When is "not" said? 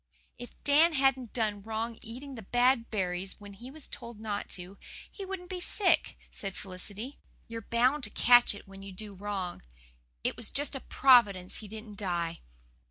4.19-4.49